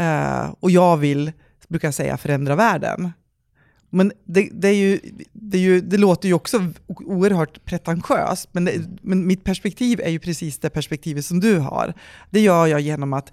Uh, 0.00 0.54
och 0.60 0.70
jag 0.70 0.96
vill, 0.96 1.32
brukar 1.68 1.88
jag 1.88 1.94
säga, 1.94 2.16
förändra 2.16 2.56
världen. 2.56 3.12
Men 3.90 4.12
det, 4.24 4.48
det, 4.52 4.68
är 4.68 4.74
ju, 4.74 5.00
det, 5.32 5.58
är 5.58 5.62
ju, 5.62 5.80
det 5.80 5.96
låter 5.96 6.28
ju 6.28 6.34
också 6.34 6.72
oerhört 6.86 7.64
pretentiöst, 7.64 8.48
men, 8.52 8.64
det, 8.64 8.80
men 9.02 9.26
mitt 9.26 9.44
perspektiv 9.44 10.00
är 10.00 10.10
ju 10.10 10.18
precis 10.18 10.58
det 10.58 10.70
perspektivet 10.70 11.24
som 11.24 11.40
du 11.40 11.58
har. 11.58 11.94
Det 12.30 12.40
gör 12.40 12.66
jag 12.66 12.80
genom 12.80 13.12
att 13.12 13.32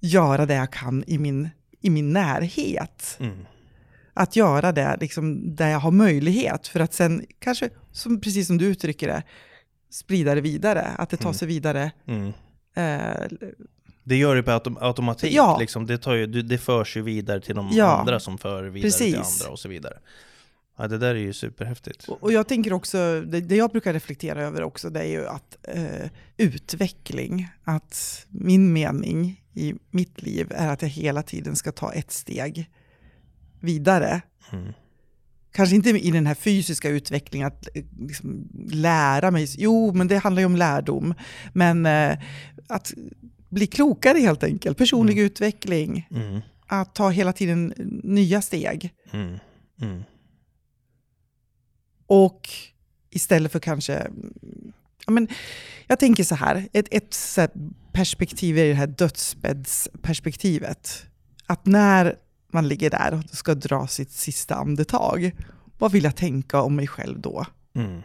göra 0.00 0.46
det 0.46 0.54
jag 0.54 0.72
kan 0.72 1.04
i 1.06 1.18
min, 1.18 1.48
i 1.80 1.90
min 1.90 2.12
närhet. 2.12 3.16
Mm 3.20 3.36
att 4.18 4.36
göra 4.36 4.72
det 4.72 4.96
liksom, 5.00 5.54
där 5.56 5.68
jag 5.68 5.78
har 5.78 5.90
möjlighet 5.90 6.68
för 6.68 6.80
att 6.80 6.92
sen 6.92 7.24
kanske, 7.38 7.70
som, 7.92 8.20
precis 8.20 8.46
som 8.46 8.58
du 8.58 8.66
uttrycker 8.66 9.08
det, 9.08 9.22
sprida 9.90 10.34
det 10.34 10.40
vidare, 10.40 10.82
att 10.82 11.10
det 11.10 11.16
tar 11.16 11.28
mm. 11.28 11.34
sig 11.34 11.48
vidare. 11.48 11.90
Mm. 12.06 12.32
Eh, 12.74 13.26
det 14.08 14.16
gör 14.16 14.36
det 14.36 14.42
på 14.42 14.50
autom 14.50 14.78
automatik, 14.80 15.32
ja. 15.32 15.58
liksom. 15.60 15.86
det, 15.86 15.98
tar 15.98 16.14
ju, 16.14 16.26
det 16.26 16.58
förs 16.58 16.96
ju 16.96 17.02
vidare 17.02 17.40
till 17.40 17.54
de 17.54 17.68
ja. 17.72 17.98
andra 17.98 18.20
som 18.20 18.38
för 18.38 18.62
vidare 18.62 18.90
precis. 18.90 19.14
till 19.14 19.44
andra 19.44 19.52
och 19.52 19.58
så 19.58 19.68
vidare. 19.68 19.98
Ja, 20.78 20.88
det 20.88 20.98
där 20.98 21.14
är 21.14 21.18
ju 21.18 21.32
superhäftigt. 21.32 22.08
Och, 22.08 22.22
och 22.22 22.32
jag 22.32 22.48
tänker 22.48 22.72
också, 22.72 23.20
det, 23.20 23.40
det, 23.40 23.56
jag 23.56 23.70
brukar 23.70 23.92
reflektera 23.92 24.42
över 24.42 24.62
också, 24.62 24.90
det 24.90 25.00
är 25.00 25.06
ju 25.06 25.26
att 25.26 25.56
eh, 25.62 26.10
utveckling, 26.36 27.48
att 27.64 28.26
min 28.28 28.72
mening 28.72 29.44
i 29.54 29.74
mitt 29.90 30.22
liv 30.22 30.46
är 30.50 30.68
att 30.68 30.82
jag 30.82 30.88
hela 30.88 31.22
tiden 31.22 31.56
ska 31.56 31.72
ta 31.72 31.92
ett 31.92 32.12
steg 32.12 32.70
vidare. 33.60 34.22
Mm. 34.52 34.72
Kanske 35.52 35.76
inte 35.76 35.90
i 35.90 36.10
den 36.10 36.26
här 36.26 36.34
fysiska 36.34 36.88
utvecklingen, 36.88 37.48
att 37.48 37.68
eh, 37.74 37.84
liksom 37.98 38.48
lära 38.70 39.30
mig. 39.30 39.46
Jo, 39.58 39.92
men 39.92 40.08
det 40.08 40.18
handlar 40.18 40.40
ju 40.40 40.46
om 40.46 40.56
lärdom. 40.56 41.14
Men 41.52 41.86
eh, 41.86 42.18
att 42.68 42.92
bli 43.48 43.66
klokare 43.66 44.18
helt 44.18 44.42
enkelt, 44.42 44.78
personlig 44.78 45.14
mm. 45.14 45.26
utveckling. 45.26 46.08
Mm. 46.10 46.40
Att 46.66 46.94
ta 46.94 47.10
hela 47.10 47.32
tiden 47.32 47.74
nya 48.02 48.42
steg. 48.42 48.94
Mm. 49.12 49.38
Mm. 49.80 50.02
Och 52.06 52.48
istället 53.10 53.52
för 53.52 53.60
kanske... 53.60 54.06
Ja, 55.06 55.12
men, 55.12 55.28
jag 55.86 55.98
tänker 55.98 56.24
så 56.24 56.34
här, 56.34 56.68
ett, 56.72 56.88
ett 56.90 57.16
perspektiv 57.92 58.58
är 58.58 58.68
det 58.68 58.74
här 58.74 58.86
dödsbäddsperspektivet. 58.86 61.06
Att 61.46 61.66
när 61.66 62.16
man 62.52 62.68
ligger 62.68 62.90
där 62.90 63.14
och 63.14 63.36
ska 63.36 63.54
dra 63.54 63.86
sitt 63.86 64.10
sista 64.10 64.54
andetag. 64.54 65.32
Vad 65.78 65.92
vill 65.92 66.04
jag 66.04 66.16
tänka 66.16 66.62
om 66.62 66.76
mig 66.76 66.86
själv 66.86 67.20
då? 67.20 67.46
Mm. 67.74 68.00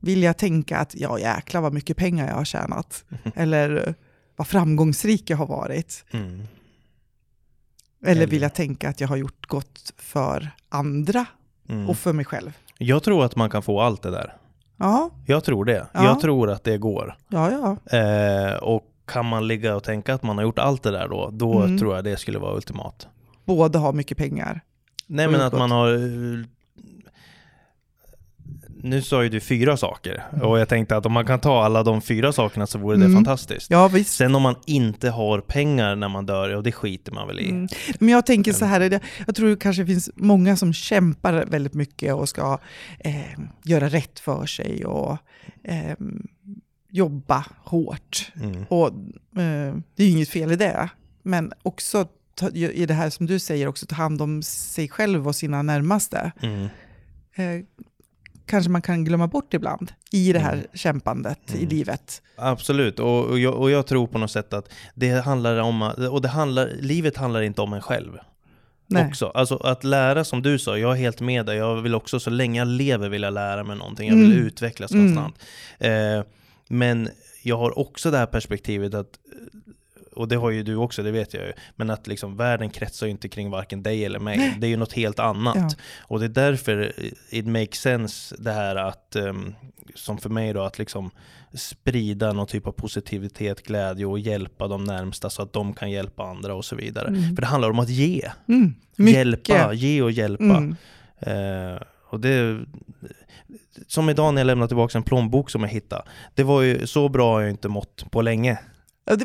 Vill 0.00 0.22
jag 0.22 0.36
tänka 0.36 0.78
att 0.78 0.94
ja 0.94 1.18
jäklar 1.18 1.60
vad 1.60 1.72
mycket 1.72 1.96
pengar 1.96 2.28
jag 2.28 2.34
har 2.34 2.44
tjänat? 2.44 3.04
Eller 3.34 3.94
vad 4.36 4.46
framgångsrik 4.46 5.30
jag 5.30 5.36
har 5.36 5.46
varit? 5.46 6.04
Mm. 6.10 6.42
Eller 8.06 8.26
vill 8.26 8.42
jag 8.42 8.54
tänka 8.54 8.88
att 8.88 9.00
jag 9.00 9.08
har 9.08 9.16
gjort 9.16 9.46
gott 9.46 9.92
för 9.96 10.50
andra 10.68 11.26
mm. 11.68 11.88
och 11.88 11.96
för 11.96 12.12
mig 12.12 12.24
själv? 12.24 12.52
Jag 12.78 13.02
tror 13.02 13.24
att 13.24 13.36
man 13.36 13.50
kan 13.50 13.62
få 13.62 13.80
allt 13.80 14.02
det 14.02 14.10
där. 14.10 14.36
Ja. 14.76 15.10
Jag 15.26 15.44
tror 15.44 15.64
det. 15.64 15.86
Ja. 15.92 16.04
Jag 16.04 16.20
tror 16.20 16.50
att 16.50 16.64
det 16.64 16.78
går. 16.78 17.16
Ja, 17.28 17.50
ja. 17.50 17.98
Eh, 17.98 18.54
och 18.54 18.82
kan 19.06 19.26
man 19.26 19.48
ligga 19.48 19.76
och 19.76 19.84
tänka 19.84 20.14
att 20.14 20.22
man 20.22 20.38
har 20.38 20.44
gjort 20.44 20.58
allt 20.58 20.82
det 20.82 20.90
där 20.90 21.08
då, 21.08 21.30
då 21.32 21.60
mm. 21.60 21.78
tror 21.78 21.94
jag 21.94 22.04
det 22.04 22.16
skulle 22.16 22.38
vara 22.38 22.54
ultimat 22.54 23.08
båda 23.44 23.78
har 23.78 23.92
mycket 23.92 24.18
pengar. 24.18 24.60
Nej 25.06 25.28
men 25.28 25.40
att 25.40 25.52
man 25.52 25.70
har 25.70 25.88
nu 28.84 29.02
sa 29.02 29.22
ju 29.22 29.28
du 29.28 29.40
fyra 29.40 29.76
saker 29.76 30.24
Mm. 30.32 30.46
och 30.48 30.58
jag 30.58 30.68
tänkte 30.68 30.96
att 30.96 31.06
om 31.06 31.12
man 31.12 31.26
kan 31.26 31.40
ta 31.40 31.64
alla 31.64 31.82
de 31.82 32.02
fyra 32.02 32.32
sakerna 32.32 32.66
så 32.66 32.78
vore 32.78 32.96
det 32.96 33.04
Mm. 33.04 33.14
fantastiskt. 33.14 33.70
Ja, 33.70 33.88
visst. 33.88 34.14
Sen 34.14 34.34
om 34.34 34.42
man 34.42 34.54
inte 34.66 35.10
har 35.10 35.40
pengar 35.40 35.96
när 35.96 36.08
man 36.08 36.26
dör, 36.26 36.56
och 36.56 36.62
det 36.62 36.72
skiter 36.72 37.12
man 37.12 37.26
väl 37.28 37.40
i. 37.40 37.50
Mm. 37.50 37.68
Men 37.98 38.08
jag 38.08 38.26
tänker 38.26 38.52
så 38.52 38.64
här, 38.64 39.00
jag 39.26 39.34
tror 39.34 39.48
det 39.48 39.56
kanske 39.56 39.86
finns 39.86 40.10
många 40.16 40.56
som 40.56 40.72
kämpar 40.72 41.44
väldigt 41.46 41.74
mycket 41.74 42.14
och 42.14 42.28
ska 42.28 42.58
eh, 42.98 43.14
göra 43.64 43.88
rätt 43.88 44.20
för 44.20 44.46
sig 44.46 44.84
och 44.84 45.18
eh, 45.64 45.96
jobba 46.90 47.44
hårt. 47.64 48.32
Mm. 48.42 48.64
Och 48.68 48.88
eh, 49.40 49.74
det 49.96 50.02
är 50.02 50.06
ju 50.06 50.10
inget 50.10 50.28
fel 50.28 50.52
i 50.52 50.56
det. 50.56 50.88
Men 51.22 51.52
också 51.62 52.06
ta, 52.34 52.48
i 52.50 52.86
det 52.86 52.94
här 52.94 53.10
som 53.10 53.26
du 53.26 53.38
säger, 53.38 53.66
också 53.68 53.86
ta 53.86 53.94
hand 53.94 54.22
om 54.22 54.42
sig 54.42 54.88
själv 54.88 55.28
och 55.28 55.36
sina 55.36 55.62
närmaste. 55.62 56.32
Mm. 56.42 56.64
Eh, 57.36 57.64
kanske 58.46 58.70
man 58.70 58.82
kan 58.82 59.04
glömma 59.04 59.26
bort 59.26 59.54
ibland 59.54 59.92
i 60.12 60.32
det 60.32 60.38
här 60.38 60.52
Mm. 60.52 60.66
kämpandet 60.74 61.38
i 61.54 61.56
Mm. 61.56 61.68
livet. 61.68 62.22
Absolut, 62.36 62.98
och, 63.00 63.24
och, 63.24 63.38
jag, 63.38 63.54
och 63.54 63.70
jag 63.70 63.86
tror 63.86 64.06
på 64.06 64.18
något 64.18 64.30
sätt 64.30 64.52
att 64.52 64.68
det 64.94 65.10
handlar 65.10 65.58
om, 65.58 65.82
och 66.10 66.22
det 66.22 66.28
handlar, 66.28 66.70
livet 66.80 67.16
handlar 67.16 67.42
inte 67.42 67.60
om 67.62 67.72
en 67.72 67.82
själv. 67.82 68.18
Nej. 68.86 69.06
också. 69.08 69.26
Alltså 69.26 69.56
att 69.56 69.84
lära 69.84 70.24
som 70.24 70.42
du 70.42 70.58
sa, 70.58 70.78
jag 70.78 70.92
är 70.92 70.96
helt 70.96 71.20
med 71.20 71.46
dig. 71.46 71.56
Jag 71.56 71.82
vill 71.82 71.94
också, 71.94 72.20
så 72.20 72.30
länge 72.30 72.58
jag 72.58 72.68
lever 72.68 73.08
vill 73.08 73.22
jag 73.22 73.34
lära 73.34 73.64
mig 73.64 73.76
någonting. 73.76 74.08
Jag 74.08 74.16
vill 74.16 74.32
Mm. 74.32 74.46
utvecklas 74.46 74.92
Mm. 74.92 75.06
konstant. 75.06 75.38
Eh, 75.78 76.22
men 76.68 77.08
jag 77.42 77.56
har 77.56 77.78
också 77.78 78.10
det 78.10 78.18
här 78.18 78.26
perspektivet 78.26 78.94
att 78.94 79.18
och 80.16 80.28
det 80.28 80.36
har 80.36 80.50
ju 80.50 80.62
du 80.62 80.76
också, 80.76 81.02
det 81.02 81.10
vet 81.10 81.34
jag 81.34 81.46
ju. 81.46 81.52
Men 81.76 81.90
att 81.90 82.06
liksom 82.06 82.36
världen 82.36 82.70
kretsar 82.70 83.06
ju 83.06 83.10
inte 83.10 83.28
kring 83.28 83.50
varken 83.50 83.82
dig 83.82 84.04
eller 84.04 84.18
mig. 84.18 84.56
Det 84.60 84.66
är 84.66 84.68
ju 84.68 84.76
något 84.76 84.92
helt 84.92 85.18
annat. 85.18 85.56
Ja. 85.56 85.70
Och 86.00 86.20
det 86.20 86.26
är 86.26 86.28
därför 86.28 86.92
it 87.30 87.46
makes 87.46 87.80
sense 87.80 88.36
det 88.38 88.52
här 88.52 88.76
att, 88.76 89.16
ehm, 89.16 89.54
som 89.94 90.18
för 90.18 90.30
mig 90.30 90.52
då, 90.52 90.62
att 90.62 90.78
liksom 90.78 91.10
sprida 91.54 92.32
någon 92.32 92.46
typ 92.46 92.66
av 92.66 92.72
positivitet, 92.72 93.62
glädje 93.62 94.06
och 94.06 94.18
hjälpa 94.18 94.68
de 94.68 94.84
närmsta 94.84 95.30
så 95.30 95.42
att 95.42 95.52
de 95.52 95.74
kan 95.74 95.90
hjälpa 95.90 96.22
andra 96.22 96.54
och 96.54 96.64
så 96.64 96.76
vidare. 96.76 97.08
Mm. 97.08 97.36
För 97.36 97.42
det 97.42 97.46
handlar 97.46 97.70
om 97.70 97.78
att 97.78 97.88
ge. 97.88 98.30
Mm. 98.48 98.74
Hjälpa, 98.96 99.72
ge 99.72 100.02
och 100.02 100.10
hjälpa. 100.10 100.44
Mm. 100.44 100.76
Eh, 101.18 101.80
och 102.10 102.20
det, 102.20 102.64
som 103.86 104.10
idag 104.10 104.34
när 104.34 104.40
jag 104.40 104.46
lämnade 104.46 104.68
tillbaka 104.68 104.98
en 104.98 105.04
plånbok 105.04 105.50
som 105.50 105.62
jag 105.62 105.68
hittade. 105.68 106.02
Det 106.34 106.42
var 106.42 106.62
ju, 106.62 106.86
så 106.86 107.08
bra 107.08 107.32
har 107.32 107.40
jag 107.40 107.50
inte 107.50 107.68
mått 107.68 108.10
på 108.10 108.22
länge. 108.22 108.58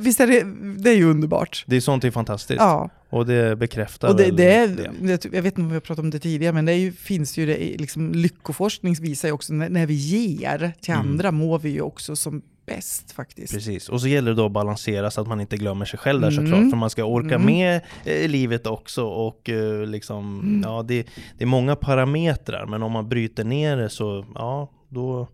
Visst 0.02 0.20
är 0.20 0.28
det, 0.28 0.44
det 0.84 0.90
är 0.90 0.96
ju 0.96 1.10
underbart. 1.10 1.64
Det 1.68 1.76
är 1.76 1.82
sånt 1.82 2.04
är 2.04 2.12
fantastiskt. 2.12 2.60
Ja. 2.62 2.90
Och 3.10 3.26
det 3.26 3.56
bekräftar 3.58 4.08
Och 4.10 4.16
det, 4.16 4.24
väl 4.24 4.36
det 4.36 4.54
är, 4.54 4.68
det. 4.68 5.26
jag 5.36 5.42
vet 5.42 5.46
inte 5.46 5.62
om 5.62 5.68
vi 5.68 5.74
har 5.74 5.80
pratat 5.82 6.04
om 6.04 6.10
det 6.10 6.20
tidigare, 6.20 6.54
men 6.54 6.66
det 6.66 6.74
ju, 6.76 6.92
finns 6.92 7.38
ju 7.38 7.46
det, 7.46 7.58
liksom, 7.78 8.12
lyckoforskning 8.12 8.94
visar 9.02 9.28
ju 9.28 9.32
också 9.34 9.54
när, 9.54 9.70
när 9.70 9.86
vi 9.86 9.94
ger 9.94 10.72
till 10.82 10.94
Mm. 10.94 11.08
andra 11.08 11.32
mår 11.32 11.60
vi 11.60 11.70
ju 11.70 11.82
också 11.82 12.16
som 12.16 12.42
bäst 12.66 13.12
faktiskt. 13.12 13.54
Precis, 13.54 13.90
och 13.90 14.02
så 14.02 14.08
gäller 14.08 14.32
det 14.32 14.38
då 14.38 14.46
att 14.46 14.52
balansera 14.52 15.12
så 15.12 15.22
att 15.22 15.28
man 15.28 15.42
inte 15.42 15.58
glömmer 15.58 15.86
sig 15.86 16.00
själv 16.00 16.22
där 16.22 16.32
Mm. 16.32 16.46
såklart. 16.46 16.70
För 16.70 16.78
man 16.78 16.90
ska 16.90 17.04
orka 17.04 17.36
Mm. 17.36 17.46
med 17.46 17.82
eh, 18.06 18.30
livet 18.30 18.68
också 18.68 19.04
och 19.06 19.50
eh, 19.50 19.86
liksom, 19.88 20.40
Mm. 20.40 20.62
ja 20.66 20.84
det, 20.84 21.08
det 21.38 21.44
är 21.44 21.48
många 21.48 21.76
parametrar. 21.76 22.66
Men 22.66 22.84
om 22.84 22.92
man 22.92 23.10
bryter 23.10 23.44
ner 23.44 23.78
det 23.78 23.90
så, 23.90 24.26
ja 24.36 24.72
då, 24.90 25.28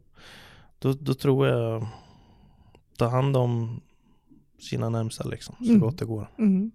då, 0.80 0.94
då 0.94 1.14
tror 1.14 1.48
jag 1.48 1.88
ta 2.98 3.08
hand 3.08 3.38
om 3.38 3.82
sina 4.66 4.90
närmsta 4.90 5.24
liksom, 5.24 5.56
så 5.60 5.66
Mm. 5.70 5.80
gott 5.80 5.98
det 6.00 6.06
går. 6.06 6.30
Mm. 6.40 6.72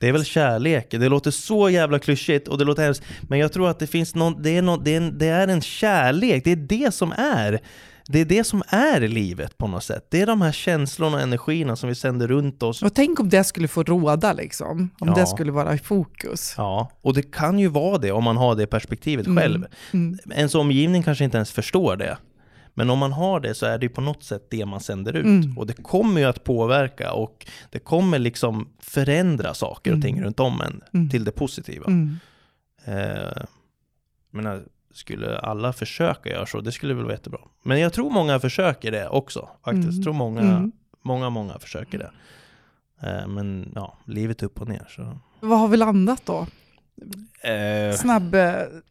Det 0.00 0.08
är 0.08 0.12
väl 0.12 0.24
kärlek, 0.24 0.86
det 0.90 1.08
låter 1.08 1.30
så 1.30 1.70
jävla 1.70 1.98
klyschigt 1.98 2.48
och 2.48 2.58
det 2.58 2.64
låter 2.64 2.82
hemskt. 2.82 3.02
Men 3.28 3.38
jag 3.38 3.52
tror 3.52 3.68
att 3.68 3.78
det 3.78 3.86
finns 3.86 4.14
någon, 4.14 4.42
det 4.42 4.50
är, 4.56 4.62
någon, 4.62 4.84
det 4.84 4.90
är, 4.94 4.96
en, 4.96 5.18
det 5.18 5.26
är 5.26 5.48
en 5.48 5.60
kärlek, 5.60 6.44
det 6.44 6.50
är 6.52 6.56
det 6.56 6.94
som 6.94 7.12
är. 7.12 7.60
Det 8.06 8.20
är 8.20 8.24
det 8.24 8.44
som 8.44 8.62
är 8.68 9.00
livet 9.00 9.58
på 9.58 9.66
något 9.66 9.84
sätt. 9.84 10.06
Det 10.10 10.20
är 10.20 10.26
de 10.26 10.40
här 10.42 10.52
känslorna 10.52 11.16
och 11.16 11.22
energierna 11.22 11.76
som 11.76 11.88
vi 11.88 11.94
sänder 11.94 12.28
runt 12.28 12.62
oss. 12.62 12.82
Och 12.82 12.94
tänk 12.94 13.20
om 13.20 13.28
det 13.28 13.44
skulle 13.44 13.68
få 13.68 13.82
råda, 13.82 14.32
liksom. 14.32 14.90
om 15.00 15.08
Ja. 15.08 15.14
det 15.14 15.26
skulle 15.26 15.52
vara 15.52 15.74
i 15.74 15.78
fokus. 15.78 16.54
Ja, 16.56 16.90
och 17.02 17.14
det 17.14 17.22
kan 17.32 17.58
ju 17.58 17.68
vara 17.68 17.98
det 17.98 18.12
om 18.12 18.24
man 18.24 18.36
har 18.36 18.54
det 18.54 18.66
perspektivet 18.66 19.26
Mm. 19.26 19.42
själv. 19.42 19.66
Mm. 19.92 20.18
Ens 20.34 20.54
omgivning 20.54 21.02
kanske 21.02 21.24
inte 21.24 21.36
ens 21.36 21.52
förstår 21.52 21.96
det. 21.96 22.18
Men 22.74 22.90
om 22.90 22.98
man 22.98 23.12
har 23.12 23.40
det 23.40 23.54
så 23.54 23.66
är 23.66 23.78
det 23.78 23.88
på 23.88 24.00
något 24.00 24.22
sätt 24.24 24.46
det 24.50 24.66
man 24.66 24.80
sänder 24.80 25.12
ut. 25.16 25.24
Mm. 25.24 25.58
Och 25.58 25.66
det 25.66 25.72
kommer 25.72 26.20
ju 26.20 26.26
att 26.26 26.44
påverka 26.44 27.12
och 27.12 27.46
det 27.70 27.78
kommer 27.78 28.18
liksom 28.18 28.68
förändra 28.78 29.54
saker 29.54 29.90
och 29.90 29.94
Mm. 29.96 30.02
ting 30.02 30.22
runt 30.22 30.40
om 30.40 30.60
en 30.60 30.80
Mm. 30.94 31.10
till 31.10 31.24
det 31.24 31.32
positiva. 31.32 31.86
Mm. 31.86 32.16
Eh, 32.84 33.42
men 34.30 34.62
skulle 34.92 35.38
alla 35.38 35.72
försöka 35.72 36.30
göra 36.30 36.46
så, 36.46 36.60
det 36.60 36.72
skulle 36.72 36.94
väl 36.94 37.04
vara 37.04 37.14
jättebra. 37.14 37.40
Men 37.62 37.80
jag 37.80 37.92
tror 37.92 38.10
många 38.10 38.40
försöker 38.40 38.90
det 38.92 39.08
också 39.08 39.48
faktiskt. 39.64 39.84
Mm. 39.84 39.96
Jag 39.96 40.04
tror 40.04 40.14
många, 40.14 40.40
Mm. 40.40 40.72
många, 41.02 41.30
många 41.30 41.58
försöker 41.58 41.98
det. 41.98 42.10
Eh, 43.02 43.26
men 43.28 43.72
ja, 43.74 43.98
livet 44.06 44.42
är 44.42 44.46
upp 44.46 44.60
och 44.60 44.68
ner. 44.68 44.86
Så. 44.88 45.18
Vad 45.40 45.58
har 45.58 45.68
vi 45.68 45.76
landat 45.76 46.22
då? 46.26 46.46
Eh, 47.48 47.94
Snabb, 47.96 48.36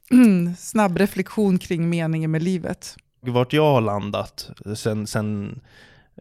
snabb 0.57 0.98
reflektion 0.98 1.57
kring 1.59 1.89
meningen 1.89 2.31
med 2.31 2.43
livet. 2.43 2.95
Vart 3.21 3.53
jag 3.53 3.63
har 3.73 3.81
landat 3.81 4.49
sen, 4.75 5.07
sen 5.07 5.59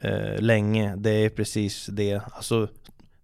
eh, 0.02 0.38
länge, 0.40 0.96
det 0.96 1.10
är 1.10 1.28
precis 1.28 1.86
det. 1.86 2.20
Alltså, 2.32 2.68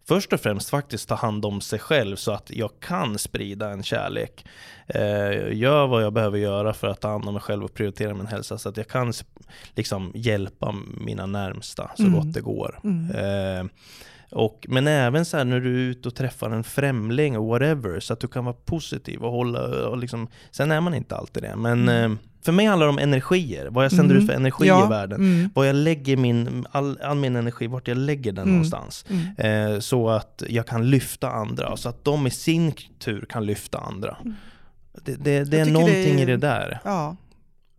först 0.09 0.33
och 0.33 0.41
främst 0.41 0.71
faktiskt 0.71 1.09
ta 1.09 1.15
hand 1.15 1.45
om 1.45 1.61
sig 1.61 1.79
själv 1.79 2.17
så 2.17 2.33
att 2.33 2.51
jag 2.51 2.71
kan 2.81 3.19
sprida 3.19 3.71
en 3.71 3.83
kärlek. 3.83 4.45
Eh, 4.87 5.53
gör 5.57 5.87
vad 5.87 6.03
jag 6.05 6.13
behöver 6.13 6.39
göra 6.39 6.73
för 6.75 6.89
att 6.89 7.01
ta 7.01 7.09
hand 7.09 7.25
om 7.29 7.35
mig 7.35 7.43
själv 7.43 7.65
och 7.65 7.75
prioritera 7.75 8.15
min 8.15 8.27
hälsa 8.27 8.59
så 8.59 8.69
att 8.69 8.77
jag 8.77 8.89
kan 8.89 9.13
liksom 9.75 10.13
hjälpa 10.15 10.75
mina 11.01 11.27
närmsta 11.27 11.91
så 11.97 12.03
Mm. 12.03 12.15
gott 12.15 12.33
det 12.35 12.41
går. 12.41 12.81
Mm. 12.85 13.11
Eh, 13.11 13.67
och, 14.35 14.67
men 14.69 14.87
även 14.87 15.25
så 15.25 15.37
här 15.37 15.45
när 15.45 15.61
du 15.61 15.75
är 15.75 15.91
ute 15.91 16.09
och 16.09 16.15
träffar 16.15 16.51
en 16.51 16.65
främling 16.65 17.39
och 17.39 17.47
whatever, 17.47 18.01
så 18.01 18.13
att 18.13 18.21
du 18.21 18.29
kan 18.29 18.45
vara 18.45 18.57
positiv 18.65 19.23
och 19.25 19.33
hålla, 19.33 19.89
och 19.89 19.99
liksom, 19.99 20.29
sen 20.51 20.71
är 20.71 20.81
man 20.81 20.95
inte 20.95 21.17
alltid 21.17 21.43
det. 21.43 21.57
Men 21.57 21.89
Mm. 21.89 22.13
eh, 22.13 22.19
för 22.43 22.53
mig 22.53 22.67
handlar 22.67 22.87
det 22.87 22.91
om 22.93 22.99
energier, 22.99 23.67
vad 23.71 23.85
jag 23.85 23.93
sänder 23.93 24.15
Mm. 24.15 24.25
ut 24.25 24.31
för 24.31 24.37
energi 24.37 24.67
Ja, 24.67 24.87
i 24.87 24.89
världen. 24.89 25.21
Mm. 25.21 25.51
Vad 25.55 25.69
jag 25.69 25.77
lägger 25.77 26.17
min, 26.17 26.67
all, 26.71 26.99
all 27.03 27.17
min 27.17 27.37
energi, 27.37 27.67
vart 27.67 27.89
jag 27.89 27.97
lägger 27.97 28.33
den 28.33 28.43
Mm. 28.43 28.55
någonstans. 28.55 29.05
Mm. 29.09 29.73
Eh, 29.75 29.81
så 29.81 30.09
att 30.09 30.43
jag 30.49 30.67
kan 30.67 30.91
lyfta 30.91 31.31
andra, 31.31 31.77
så 31.77 31.89
att 31.89 32.05
de 32.05 32.27
i 32.27 32.31
sin 32.31 32.73
tur 32.99 33.27
kan 33.29 33.47
lyfta 33.47 33.79
andra. 33.79 34.17
Mm. 34.21 34.35
Det, 35.05 35.15
det, 35.15 35.45
det 35.45 35.61
är 35.61 35.65
någonting 35.67 36.17
det 36.17 36.23
är- 36.23 36.23
i 36.23 36.25
det 36.25 36.37
där. 36.37 36.81
Ja. 36.85 37.17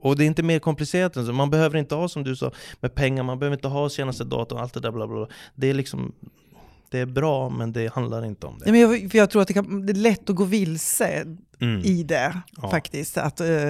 Och 0.02 0.16
det 0.18 0.24
är 0.24 0.28
inte 0.28 0.44
mer 0.44 0.60
komplicerat 0.60 1.18
än 1.18 1.26
så. 1.26 1.34
Man 1.34 1.50
behöver 1.50 1.78
inte 1.78 1.96
ha 1.96 2.08
som 2.10 2.24
du 2.24 2.36
sa 2.36 2.52
med 2.80 2.96
pengar, 2.96 3.24
man 3.24 3.40
behöver 3.40 3.58
inte 3.58 3.68
ha 3.68 3.90
senaste 3.90 4.24
datorn, 4.24 4.60
allt 4.60 4.74
det 4.74 4.80
där 4.80 4.92
bla 4.92 5.08
bla. 5.08 5.28
Det 5.56 5.70
är 5.70 5.74
liksom, 5.74 6.12
det 6.96 7.02
är 7.02 7.06
bra 7.06 7.50
men 7.50 7.72
det 7.74 7.94
handlar 7.94 8.26
inte 8.26 8.48
om 8.48 8.60
det. 8.60 8.72
men 8.72 8.82
jag, 8.82 9.12
för 9.12 9.18
jag 9.18 9.30
tror 9.30 9.42
att 9.42 9.48
det, 9.48 9.54
kan, 9.54 9.86
det 9.86 9.92
är 9.92 9.96
lätt 9.96 10.30
att 10.30 10.36
gå 10.36 10.44
vilse 10.44 11.26
Mm. 11.60 11.82
i 11.86 12.04
det 12.04 12.42
Ja. 12.62 12.70
faktiskt. 12.72 13.18
Att, 13.18 13.40
eh, 13.42 13.70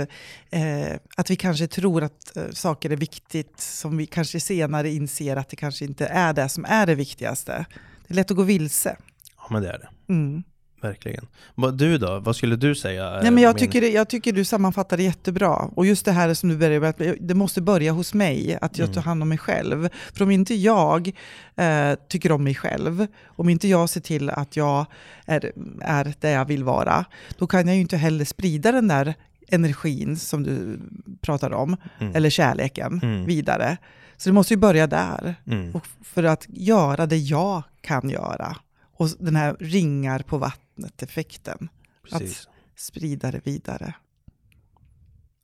eh, 0.52 0.98
att 1.18 1.30
vi 1.30 1.36
kanske 1.36 1.68
tror 1.68 2.04
att 2.04 2.38
eh, 2.38 2.44
saker 2.52 2.90
är 2.90 2.96
viktigt 2.96 3.60
som 3.60 3.98
vi 3.98 4.06
kanske 4.06 4.40
senare 4.40 4.90
inser 4.90 5.36
att 5.36 5.50
det 5.50 5.56
kanske 5.56 5.86
inte 5.86 6.06
är 6.06 6.34
det 6.34 6.50
som 6.50 6.66
är 6.66 6.86
det 6.86 6.96
viktigaste. 6.96 7.66
Det 8.08 8.14
är 8.14 8.16
lätt 8.16 8.32
att 8.32 8.38
gå 8.38 8.44
vilse. 8.44 8.98
Ja 9.38 9.44
men 9.50 9.62
det 9.64 9.70
är 9.70 9.78
det, 9.80 9.90
Mm. 10.14 10.44
Verkligen. 10.88 11.28
Du 11.74 11.98
då, 11.98 12.20
vad 12.20 12.36
skulle 12.36 12.56
du 12.56 12.76
säga? 12.76 13.20
Nej, 13.22 13.32
men 13.32 13.44
jag, 13.44 13.56
min- 13.56 13.60
tycker, 13.72 13.90
jag 13.90 14.10
tycker 14.10 14.32
du 14.34 14.46
sammanfattar 14.46 14.98
det 14.98 15.04
jättebra. 15.04 15.56
Och 15.56 15.86
just 15.86 16.06
det 16.06 16.12
här 16.12 16.34
som 16.34 16.50
du 16.50 16.58
började 16.58 16.80
med, 16.80 16.90
att 16.90 17.18
det 17.20 17.34
måste 17.36 17.62
börja 17.62 17.92
hos 17.92 18.14
mig, 18.14 18.58
att 18.62 18.78
jag 18.78 18.86
Mm. 18.86 18.94
tar 18.96 19.02
hand 19.02 19.22
om 19.22 19.30
mig 19.30 19.38
själv. 19.38 19.90
För 20.14 20.24
om 20.24 20.32
inte 20.32 20.56
jag 20.56 21.12
eh, 21.56 21.94
tycker 22.10 22.32
om 22.32 22.44
mig 22.44 22.56
själv, 22.56 23.08
om 23.26 23.50
inte 23.50 23.68
jag 23.68 23.90
ser 23.90 24.02
till 24.02 24.30
att 24.30 24.56
jag 24.56 24.86
är, 25.26 25.52
är 25.82 26.14
där 26.20 26.32
jag 26.32 26.46
vill 26.46 26.64
vara, 26.64 27.06
då 27.38 27.48
kan 27.48 27.68
jag 27.68 27.76
ju 27.76 27.82
inte 27.82 27.98
heller 27.98 28.26
sprida 28.26 28.72
den 28.72 28.88
där 28.88 29.14
energin 29.48 30.18
som 30.18 30.44
du 30.44 30.80
pratar 31.22 31.54
om, 31.54 31.78
Mm. 32.00 32.16
eller 32.16 32.30
kärleken, 32.30 33.00
Mm. 33.04 33.26
vidare. 33.26 33.78
Så 34.18 34.30
det 34.30 34.34
måste 34.34 34.54
ju 34.54 34.58
börja 34.58 34.88
där. 34.88 35.36
Mm. 35.48 35.72
Och 35.76 35.88
för 36.04 36.24
att 36.24 36.46
göra 36.50 37.06
det 37.06 37.18
jag 37.18 37.64
kan 37.82 38.10
göra. 38.10 38.56
Och 38.98 39.10
den 39.20 39.36
här 39.36 39.56
ringar 39.60 40.20
på 40.20 40.38
vattnet-effekten 40.76 41.70
Precis. 42.04 42.48
sprida 42.76 43.32
det 43.32 43.42
vidare. 43.46 43.94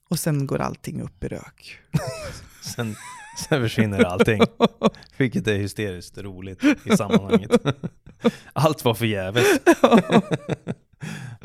Och 0.09 0.19
sen 0.19 0.47
går 0.47 0.61
allting 0.61 1.01
upp 1.01 1.23
i 1.23 1.27
rök. 1.27 1.79
Sen, 2.75 2.95
sen 3.47 3.61
försvinner 3.61 4.03
allting. 4.03 4.41
Vilket 5.17 5.47
är 5.47 5.57
hysteriskt 5.57 6.17
roligt 6.17 6.63
i 6.85 6.97
sammanhanget. 6.97 7.51
Allt 8.53 8.85
var 8.85 8.93
förgäves. 8.93 9.45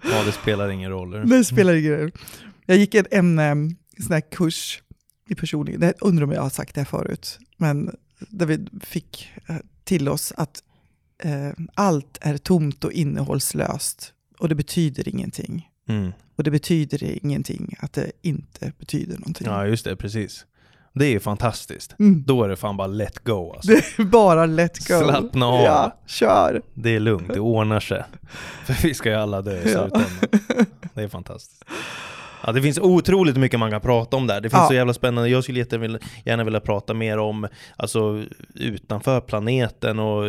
ja, 0.03 0.25
det 0.25 0.33
spelar 0.33 0.69
ingen 0.69 0.91
roll. 0.91 1.29
Det 1.29 1.45
spelar 1.45 1.75
ingen 1.75 1.99
roll. 1.99 2.13
Jag 2.67 2.77
gick 2.77 2.95
en, 2.95 3.07
en 3.11 3.39
em, 3.39 3.77
sån 3.99 4.13
här 4.13 4.21
kurs 4.21 4.83
i 5.29 5.35
personlighet, 5.35 5.81
det 5.81 5.95
undrar 6.01 6.25
om 6.25 6.33
jag 6.33 6.43
har 6.43 6.51
sagt 6.51 6.75
det 6.75 6.81
här 6.81 6.87
förut, 6.87 7.39
men 7.57 7.97
där 8.19 8.47
vi 8.47 8.67
fick 8.81 9.33
eh, 9.47 9.57
till 9.85 10.09
oss 10.09 10.33
att 10.37 10.63
eh, 11.25 11.51
allt 11.75 12.19
är 12.21 12.37
tomt 12.37 12.85
och 12.85 12.93
innehållslöst 12.93 14.13
och 14.39 14.49
det 14.49 14.55
betyder 14.55 15.09
ingenting. 15.09 15.69
Mm. 15.89 16.13
Och 16.37 16.45
det 16.45 16.51
betyder 16.51 17.05
ingenting 17.25 17.75
att 17.81 17.93
det 17.93 18.13
inte 18.23 18.73
betyder 18.79 19.15
någonting. 19.19 19.47
Ja, 19.47 19.67
just 19.67 19.85
det, 19.85 19.97
precis. 19.97 20.47
Det 20.95 21.07
är 21.07 21.11
ju 21.11 21.21
fantastiskt. 21.21 21.95
Mm. 21.99 22.25
Då 22.27 22.43
är 22.45 22.49
det 22.49 22.57
fan 22.57 22.77
bara 22.77 22.87
let 22.87 23.25
go 23.25 23.53
alltså. 23.53 23.71
Det 23.73 23.99
är 23.99 24.05
bara 24.05 24.47
let 24.47 24.89
go. 24.89 24.99
Slappna 25.05 25.47
av. 25.47 25.65
Ja, 25.65 25.99
kör. 26.07 26.63
Det 26.75 26.91
är 26.97 27.01
lugnt, 27.01 27.29
det 27.35 27.41
ordnar 27.41 27.81
sig. 27.81 28.05
För 28.67 28.83
vi 28.83 28.95
ska 28.95 29.09
ju 29.09 29.15
alla 29.15 29.43
dö 29.43 29.63
i 29.63 29.73
Ja. 29.73 29.81
slutändan. 29.91 30.67
Det 30.95 31.03
är 31.03 31.09
fantastiskt. 31.09 31.65
Ja, 32.47 32.53
det 32.53 32.63
finns 32.63 32.79
otroligt 32.79 33.37
mycket 33.37 33.59
man 33.61 33.71
kan 33.71 33.81
prata 33.81 34.17
om 34.17 34.27
där. 34.27 34.41
Det 34.41 34.51
finns 34.51 34.61
Ja. 34.63 34.69
så 34.69 34.75
jävla 34.75 34.93
spännande. 34.95 35.29
Jag 35.31 35.43
skulle 35.45 35.59
gärna 36.25 36.45
vilja 36.45 36.61
prata 36.61 36.95
mer 36.95 37.19
om 37.19 37.49
alltså, 37.77 38.25
utanför 38.55 39.21
planeten 39.21 39.99
och 39.99 40.23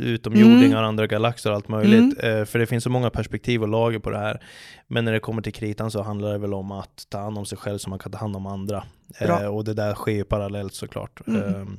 utomjordingar 0.00 0.82
och 0.82 0.88
andra 0.88 1.06
galaxer 1.06 1.50
och 1.50 1.56
allt 1.56 1.68
möjligt. 1.68 2.24
Eh, 2.24 2.44
För 2.44 2.58
det 2.58 2.66
finns 2.66 2.84
så 2.84 2.90
många 2.90 3.10
perspektiv 3.10 3.62
och 3.62 3.68
lager 3.68 3.98
på 3.98 4.10
det 4.10 4.18
här. 4.18 4.40
Men 4.88 5.04
när 5.04 5.12
det 5.12 5.20
kommer 5.20 5.42
till 5.42 5.52
kritan 5.52 5.90
så 5.90 6.02
handlar 6.02 6.32
det 6.32 6.38
väl 6.38 6.54
om 6.54 6.72
att 6.72 7.06
ta 7.08 7.18
hand 7.18 7.38
om 7.38 7.46
sig 7.46 7.58
själv 7.58 7.78
så 7.78 7.90
man 7.90 7.98
kan 7.98 8.12
ta 8.12 8.18
hand 8.18 8.36
om 8.36 8.46
andra. 8.46 8.84
Bra. 9.20 9.42
Eh, 9.42 9.46
Och 9.46 9.64
det 9.64 9.74
där 9.74 9.94
sker 9.94 10.12
ju 10.12 10.24
parallellt 10.24 10.74
såklart. 10.74 11.20
Mm. 11.26 11.78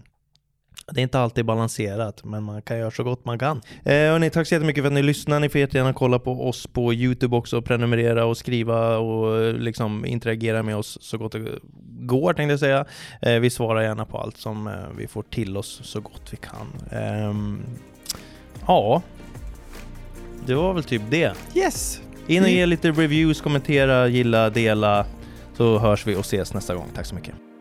Eh, 0.88 0.94
det 0.94 1.02
är 1.02 1.04
inte 1.04 1.20
alltid 1.20 1.46
balanserat, 1.46 2.24
men 2.24 2.44
man 2.44 2.62
kan 2.62 2.78
göra 2.78 2.92
så 2.92 3.04
gott 3.04 3.26
man 3.26 3.40
kan. 3.40 3.62
Eh, 3.84 3.94
hörni, 3.94 4.30
tack 4.30 4.48
så 4.48 4.56
jättemycket 4.56 4.84
för 4.84 4.88
att 4.88 4.94
ni 4.94 5.04
lyssnar. 5.04 5.40
Ni 5.40 5.50
får 5.50 5.62
jättegärna 5.62 5.94
kolla 5.94 6.20
på 6.20 6.48
oss 6.50 6.68
på 6.68 6.94
Youtube 6.94 7.36
också, 7.36 7.62
prenumerera 7.62 8.26
och 8.26 8.38
skriva 8.38 8.98
och 8.98 9.42
eh, 9.42 9.54
liksom 9.54 10.06
interagera 10.06 10.64
med 10.64 10.76
oss 10.76 10.98
så 11.02 11.18
gott 11.18 11.32
det 11.32 11.60
går 12.06 12.34
tänkte 12.34 12.52
jag 12.52 12.60
säga. 12.60 12.86
Eh, 13.22 13.40
vi 13.40 13.50
svarar 13.50 13.82
gärna 13.82 14.06
på 14.06 14.18
allt 14.18 14.38
som 14.38 14.68
eh, 14.68 14.74
vi 14.98 15.08
får 15.08 15.24
till 15.24 15.58
oss 15.58 15.80
så 15.84 16.02
gott 16.02 16.28
vi 16.32 16.38
kan. 16.38 17.00
Ehm, 17.00 17.64
ja, 18.68 19.02
det 20.46 20.56
var 20.56 20.74
väl 20.74 20.84
typ 20.84 21.02
det. 21.10 21.34
Yes. 21.56 22.02
In 22.28 22.44
och 22.44 22.50
ge 22.50 22.66
lite 22.66 22.92
reviews, 22.92 23.42
kommentera, 23.42 24.08
gilla, 24.08 24.50
dela 24.50 25.06
så 25.58 25.80
hörs 25.80 26.08
vi 26.08 26.16
och 26.16 26.20
ses 26.20 26.54
nästa 26.54 26.76
gång. 26.76 26.88
Tack 26.96 27.06
så 27.06 27.16
mycket. 27.16 27.53